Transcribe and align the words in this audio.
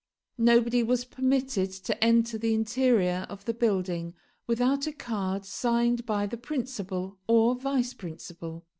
Nobody 0.39 0.81
was 0.81 1.05
permitted 1.05 1.69
to 1.71 2.03
enter 2.03 2.35
the 2.39 2.55
interior 2.55 3.27
of 3.29 3.45
the 3.45 3.53
building 3.53 4.15
without 4.47 4.87
a 4.87 4.91
card 4.91 5.45
signed 5.45 6.07
by 6.07 6.25
the 6.25 6.37
principal, 6.37 7.19
or 7.27 7.53
vice 7.53 7.93
principal. 7.93 8.65